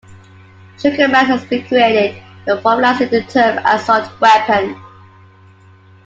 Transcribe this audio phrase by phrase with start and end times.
[0.79, 4.75] Sugarmann has been credited with popularizing the term "assault weapon".